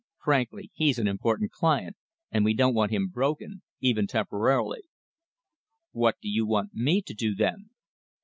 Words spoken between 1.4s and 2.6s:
client, and we